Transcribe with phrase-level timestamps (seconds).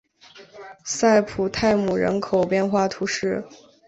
[0.83, 3.45] 塞普泰姆人口变化图示